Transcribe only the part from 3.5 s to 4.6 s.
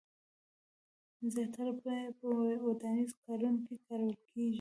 کې کارول کېږي.